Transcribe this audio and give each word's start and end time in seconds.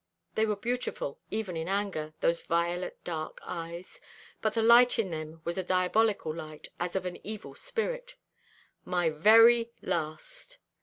They 0.33 0.47
were 0.47 0.55
beautiful 0.55 1.19
even 1.29 1.55
in 1.55 1.69
anger, 1.69 2.15
those 2.21 2.41
violet 2.41 2.97
dark 3.03 3.37
eyes; 3.43 4.01
but 4.41 4.53
the 4.55 4.63
light 4.63 4.97
in 4.97 5.11
them 5.11 5.41
was 5.43 5.59
a 5.59 5.63
diabolical 5.63 6.33
light, 6.33 6.69
as 6.79 6.95
of 6.95 7.05
an 7.05 7.23
evil 7.23 7.53
spirit. 7.53 8.15
"My 8.83 9.11
very 9.11 9.69
last." 9.83 10.57